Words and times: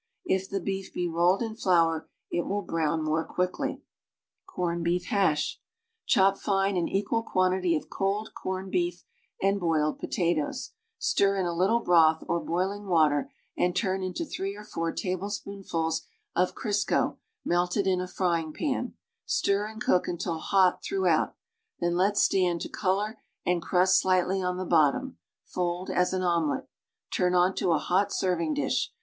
If 0.25 0.49
the 0.49 0.59
beef 0.59 0.91
be 0.91 1.07
rolled 1.07 1.43
in 1.43 1.53
tlour, 1.55 2.07
it 2.31 2.47
will 2.47 2.63
brown 2.63 3.03
more 3.03 3.23
quickly. 3.23 3.83
CORNED 4.47 4.83
BEEF 4.83 5.05
HASH 5.09 5.61
Cho|) 6.07 6.33
tine 6.43 6.75
an 6.75 6.87
equal 6.87 7.21
quantity 7.21 7.75
of 7.75 7.87
cold, 7.91 8.31
corned 8.33 8.71
beef 8.71 9.03
a,nd 9.43 9.59
boiled 9.59 9.99
potatoes; 9.99 10.71
stir 10.97 11.35
in 11.39 11.45
a 11.45 11.53
little 11.53 11.81
broth 11.81 12.23
or 12.27 12.39
boiling 12.39 12.87
water 12.87 13.31
and 13.55 13.75
turn 13.75 14.01
into 14.01 14.25
three 14.25 14.55
or 14.55 14.63
four 14.63 14.91
tablespoonfuls 14.91 16.01
of 16.35 16.55
Crisco 16.55 17.17
melted 17.45 17.85
in 17.85 18.01
a 18.01 18.07
frying 18.07 18.51
pan; 18.53 18.95
stir 19.27 19.67
and 19.67 19.79
cook 19.83 20.07
until 20.07 20.39
hot 20.39 20.81
thfoughout, 20.81 21.33
then 21.79 21.95
let 21.95 22.17
stand 22.17 22.59
to 22.61 22.69
color 22.69 23.21
and 23.45 23.61
crust 23.61 24.01
slightly 24.01 24.41
on 24.41 24.57
the 24.57 24.65
bottom; 24.65 25.19
fold 25.45 25.91
as 25.91 26.11
an 26.11 26.23
omelet. 26.23 26.67
Turn 27.13 27.33
ont(.) 27.35 27.61
a 27.61 27.77
hot 27.77 28.11
serving 28.11 28.55
dish. 28.55 28.91